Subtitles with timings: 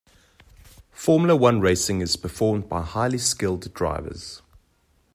[0.93, 4.41] Formula one racing is performed by highly skilled drivers.